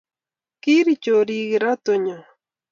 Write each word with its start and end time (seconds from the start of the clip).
kiiri 0.61 0.93
chorik 1.03 1.43
kirato 1.49 1.93
nyo 2.03 2.17